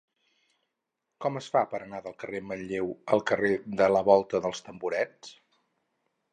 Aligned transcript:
Com 1.25 1.37
es 1.41 1.49
fa 1.55 1.61
per 1.73 1.81
anar 1.87 1.99
del 2.07 2.17
carrer 2.23 2.41
de 2.45 2.49
Manlleu 2.53 2.91
al 3.17 3.23
carrer 3.33 3.53
de 3.85 3.93
la 3.97 4.05
Volta 4.11 4.45
dels 4.49 4.67
Tamborets? 4.71 5.35